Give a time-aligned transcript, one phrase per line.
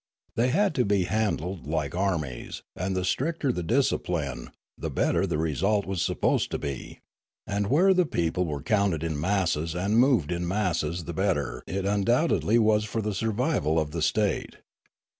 [0.35, 5.37] They had to be handled like armies, and the stricter the discipline, the better the
[5.37, 6.97] result was supposed to be;
[7.45, 11.61] and where the people were counted in masses and moved in masses the bet ter
[11.67, 14.55] it undoubtedly was for the survival of the state.